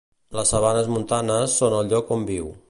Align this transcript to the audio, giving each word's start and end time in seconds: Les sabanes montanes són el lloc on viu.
Les 0.37 0.53
sabanes 0.53 0.89
montanes 0.93 1.59
són 1.61 1.77
el 1.83 1.93
lloc 1.93 2.11
on 2.17 2.27
viu. 2.33 2.51